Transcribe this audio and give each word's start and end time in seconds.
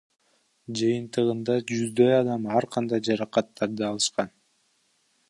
Жыйынтыгында 0.79 1.57
жүздөй 1.71 2.09
адам 2.21 2.47
ар 2.61 2.69
кандай 2.77 3.05
жаракаттарды 3.09 3.87
алышкан. 3.93 4.37